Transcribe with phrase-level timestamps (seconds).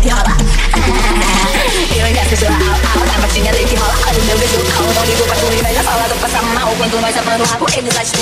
[0.00, 0.36] deito e rola.
[1.96, 3.94] Eu ainda sou ao, ao batinha patinha e rola.
[4.08, 6.42] Olha o meu beijo, calma, não ligo pra tu e vai na sala do passar
[6.42, 6.74] mal.
[6.76, 8.20] Quando nós amando o rabo, eles acham.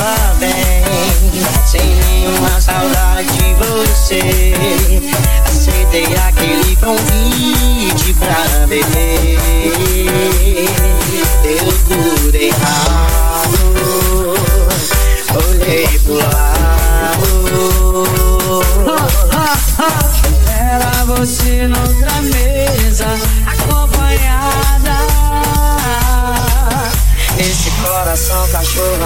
[0.00, 0.52] tava bem.
[1.66, 4.20] Sem nenhuma saudade de você.
[5.44, 9.38] Aceitei aquele convite pra beber.
[11.44, 13.58] Eu curei errado,
[15.50, 16.60] olhei pro lado.
[20.48, 22.09] era você não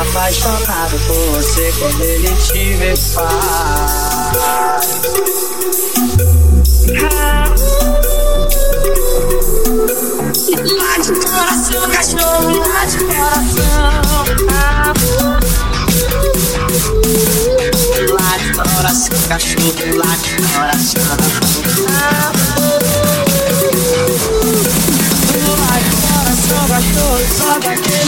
[0.08, 4.34] apaixonado por você quando ele te vê faz.
[10.64, 14.02] Late o coração, cachorro, late o coração.
[14.50, 14.92] Ah.
[18.10, 21.16] Late o coração, cachorro, late o coração.
[21.88, 22.32] Ah.
[25.48, 28.03] Late o coração, cachorro, só daqui.